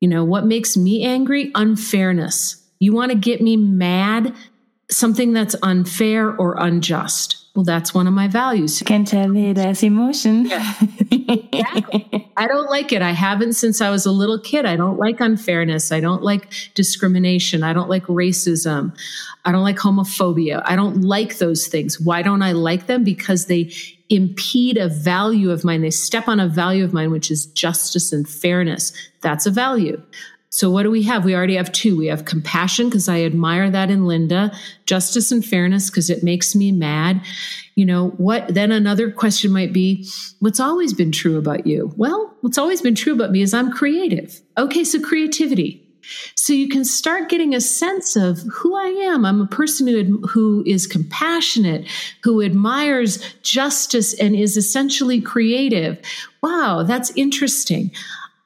[0.00, 1.52] You know, what makes me angry?
[1.54, 2.60] Unfairness.
[2.80, 4.34] You want to get me mad?
[4.90, 7.43] Something that's unfair or unjust.
[7.54, 8.82] Well, that's one of my values.
[8.84, 10.46] Can tell me there's emotion.
[10.46, 10.74] Yeah.
[11.10, 12.32] exactly.
[12.36, 13.00] I don't like it.
[13.00, 14.66] I haven't since I was a little kid.
[14.66, 15.92] I don't like unfairness.
[15.92, 17.62] I don't like discrimination.
[17.62, 18.96] I don't like racism.
[19.44, 20.62] I don't like homophobia.
[20.64, 22.00] I don't like those things.
[22.00, 23.04] Why don't I like them?
[23.04, 23.72] Because they
[24.08, 25.82] impede a value of mine.
[25.82, 28.92] They step on a value of mine, which is justice and fairness.
[29.20, 30.02] That's a value.
[30.54, 31.24] So what do we have?
[31.24, 31.96] We already have two.
[31.96, 34.52] We have compassion because I admire that in Linda,
[34.86, 37.20] justice and fairness because it makes me mad.
[37.74, 41.92] You know, what then another question might be, what's always been true about you?
[41.96, 44.40] Well, what's always been true about me is I'm creative.
[44.56, 45.80] Okay, so creativity.
[46.36, 49.24] So you can start getting a sense of who I am.
[49.24, 51.90] I'm a person who, who is compassionate,
[52.22, 55.98] who admires justice and is essentially creative.
[56.44, 57.90] Wow, that's interesting.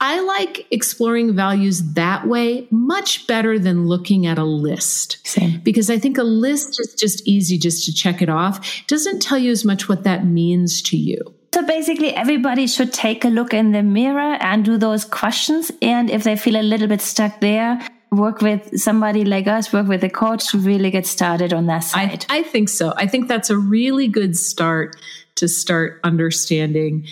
[0.01, 5.27] I like exploring values that way much better than looking at a list.
[5.27, 5.61] Same.
[5.61, 8.59] Because I think a list is just easy just to check it off.
[8.81, 11.35] It doesn't tell you as much what that means to you.
[11.53, 15.73] So basically, everybody should take a look in the mirror and do those questions.
[15.83, 17.81] And if they feel a little bit stuck there,
[18.13, 21.81] work with somebody like us, work with a coach to really get started on that
[21.81, 22.27] side.
[22.29, 22.93] I, I think so.
[22.97, 24.97] I think that's a really good start
[25.37, 27.07] to start understanding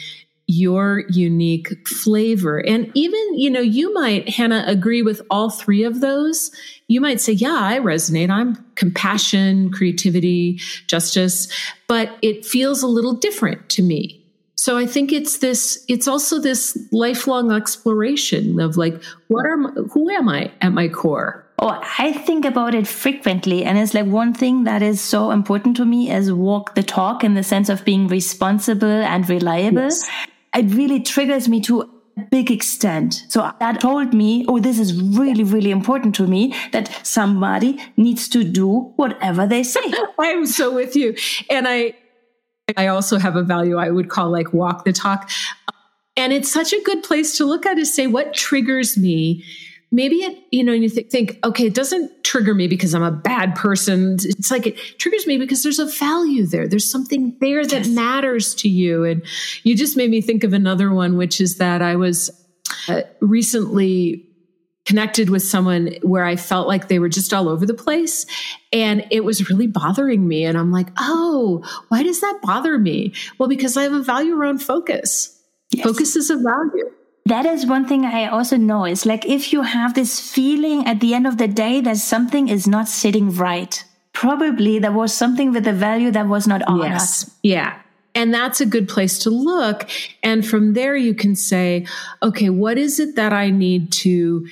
[0.47, 2.59] your unique flavor.
[2.59, 6.53] And even, you know, you might, Hannah, agree with all three of those.
[6.87, 8.31] You might say, yeah, I resonate.
[8.31, 11.49] I'm compassion, creativity, justice,
[11.89, 14.23] but it feels a little different to me.
[14.55, 19.71] So I think it's this, it's also this lifelong exploration of like, what are, my,
[19.93, 21.45] who am I at my core?
[21.59, 23.65] Oh, I think about it frequently.
[23.65, 27.25] And it's like one thing that is so important to me is walk the talk
[27.25, 29.83] in the sense of being responsible and reliable.
[29.83, 30.09] Yes
[30.57, 31.89] it really triggers me to a
[32.31, 33.25] big extent.
[33.29, 38.29] So that told me, oh, this is really, really important to me that somebody needs
[38.31, 39.93] to do whatever they say.
[40.19, 41.15] I'm so with you.
[41.51, 41.95] And I,
[42.77, 45.31] I also have a value I would call like walk the talk.
[46.17, 49.45] And it's such a good place to look at is say, what triggers me
[49.91, 53.11] maybe it, you know, you th- think, okay, it doesn't trigger me because I'm a
[53.11, 54.15] bad person.
[54.23, 56.69] It's like it triggers me because there's a value there.
[56.69, 57.89] There's something there that yes.
[57.89, 59.05] matters to you.
[59.05, 59.23] And
[59.63, 62.31] you just made me think of another one, which is that I was
[62.89, 64.27] uh, recently
[64.87, 68.25] connected with someone where I felt like they were just all over the place
[68.73, 70.45] and it was really bothering me.
[70.45, 73.13] And I'm like, oh, why does that bother me?
[73.39, 75.33] Well, because I have a value around focus.
[75.73, 75.85] Yes.
[75.85, 76.91] Focus is a value.
[77.27, 81.01] That is one thing I also know is like if you have this feeling at
[81.01, 85.53] the end of the day that something is not sitting right, probably there was something
[85.53, 86.93] with the value that was not honored.
[86.93, 87.29] Yes.
[87.43, 87.75] Yeah.
[88.17, 89.89] And that's a good place to look.
[90.23, 91.87] And from there, you can say,
[92.23, 94.49] okay, what is it that I need to,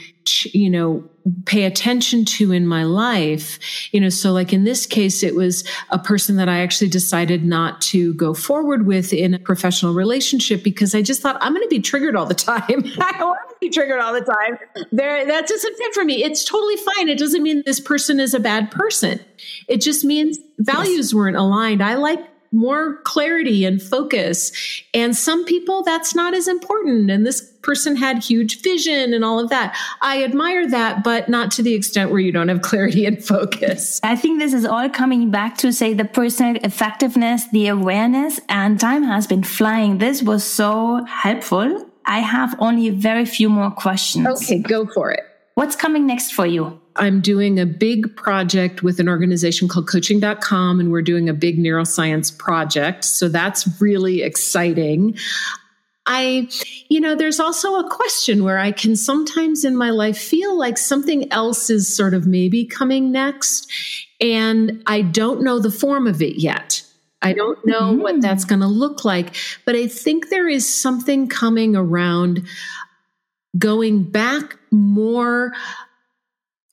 [0.52, 1.02] you know,
[1.46, 3.58] pay attention to in my life?
[3.90, 7.42] You know, so like in this case, it was a person that I actually decided
[7.42, 11.64] not to go forward with in a professional relationship because I just thought I'm going
[11.66, 12.62] to be triggered all the time.
[12.68, 14.58] I don't want to be triggered all the time.
[14.92, 16.22] There, that doesn't fit for me.
[16.22, 17.08] It's totally fine.
[17.08, 19.20] It doesn't mean this person is a bad person.
[19.68, 21.14] It just means values yes.
[21.14, 21.82] weren't aligned.
[21.82, 22.20] I like
[22.54, 24.52] more clarity and focus.
[24.94, 27.10] And some people that's not as important.
[27.10, 29.76] And this person had huge vision and all of that.
[30.00, 34.00] I admire that, but not to the extent where you don't have clarity and focus.
[34.02, 38.78] I think this is all coming back to say the personal effectiveness, the awareness, and
[38.78, 39.98] time has been flying.
[39.98, 41.90] This was so helpful.
[42.06, 44.26] I have only very few more questions.
[44.26, 45.24] Okay, go for it.
[45.54, 46.80] What's coming next for you?
[46.96, 51.58] I'm doing a big project with an organization called coaching.com, and we're doing a big
[51.58, 53.04] neuroscience project.
[53.04, 55.16] So that's really exciting.
[56.06, 56.48] I,
[56.88, 60.76] you know, there's also a question where I can sometimes in my life feel like
[60.76, 63.70] something else is sort of maybe coming next,
[64.20, 66.82] and I don't know the form of it yet.
[67.22, 68.02] I don't know mm-hmm.
[68.02, 69.34] what that's going to look like,
[69.64, 72.46] but I think there is something coming around
[73.58, 75.52] going back more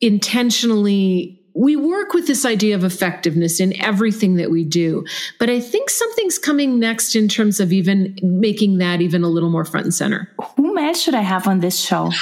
[0.02, 5.06] intentionally we work with this idea of effectiveness in everything that we do.
[5.38, 9.50] But I think something's coming next in terms of even making that even a little
[9.50, 10.32] more front and center.
[10.56, 12.12] Who else should I have on this show?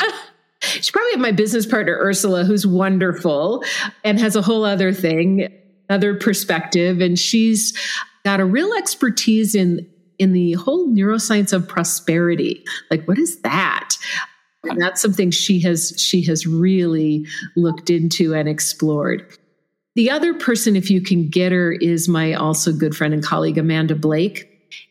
[0.61, 3.63] She probably have my business partner, Ursula, who's wonderful
[4.03, 5.47] and has a whole other thing,
[5.89, 6.99] other perspective.
[6.99, 7.77] And she's
[8.25, 12.65] got a real expertise in in the whole neuroscience of prosperity.
[12.91, 13.95] Like, what is that?
[14.63, 19.25] And that's something she has she has really looked into and explored.
[19.95, 23.57] The other person, if you can get her, is my also good friend and colleague,
[23.57, 24.45] Amanda Blake.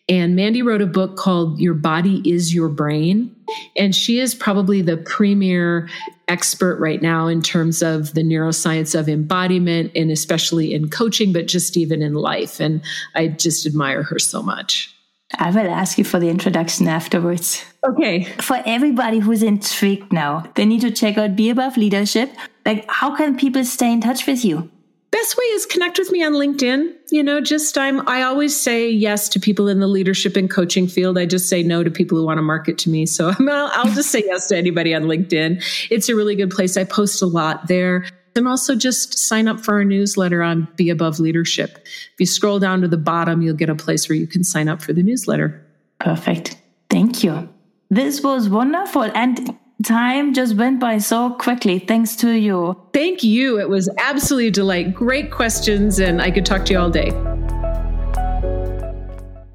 [0.08, 3.34] And Mandy wrote a book called Your Body is Your Brain.
[3.76, 5.88] And she is probably the premier
[6.28, 11.46] expert right now in terms of the neuroscience of embodiment and especially in coaching, but
[11.46, 12.60] just even in life.
[12.60, 12.82] And
[13.14, 14.94] I just admire her so much.
[15.36, 17.64] I will ask you for the introduction afterwards.
[17.86, 18.24] Okay.
[18.24, 22.32] For everybody who's intrigued now, they need to check out BEabove Leadership.
[22.64, 24.70] Like, how can people stay in touch with you?
[25.10, 26.92] Best way is connect with me on LinkedIn.
[27.10, 30.86] You know, just I'm I always say yes to people in the leadership and coaching
[30.86, 31.16] field.
[31.16, 33.06] I just say no to people who want to market to me.
[33.06, 35.64] So i I'll just say yes to anybody on LinkedIn.
[35.90, 36.76] It's a really good place.
[36.76, 38.04] I post a lot there.
[38.38, 41.80] And also just sign up for our newsletter on BEabove Leadership.
[41.84, 44.68] If you scroll down to the bottom, you'll get a place where you can sign
[44.68, 45.60] up for the newsletter.
[45.98, 46.56] Perfect.
[46.88, 47.48] Thank you.
[47.90, 49.02] This was wonderful.
[49.02, 52.80] And time just went by so quickly thanks to you.
[52.92, 53.58] Thank you.
[53.58, 54.94] It was absolutely a delight.
[54.94, 57.10] Great questions, and I could talk to you all day.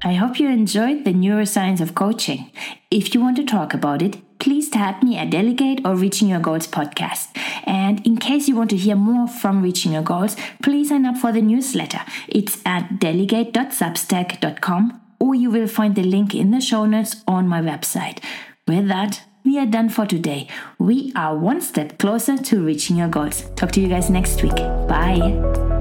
[0.02, 2.50] I hope you enjoyed the neuroscience of coaching.
[2.90, 6.38] If you want to talk about it, please tag me at Delygate or Reaching Your
[6.38, 7.28] Goals podcast.
[7.64, 11.16] And in case you want to hear more from Reaching Your Goals, please sign up
[11.16, 12.02] for the newsletter.
[12.28, 17.62] It's at delygate.substack.com or you will find the link in the show notes on my
[17.62, 18.22] website.
[18.68, 20.46] With that, we are done for today.
[20.78, 23.46] We are one step closer to reaching your goals.
[23.56, 24.56] Talk to you guys next week.
[24.56, 25.73] Bye.